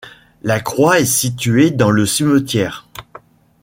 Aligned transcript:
La 0.41 0.59
croix 0.59 0.99
est 0.99 1.05
située 1.05 1.69
dans 1.69 1.91
le 1.91 2.07
cimetière. 2.07 2.87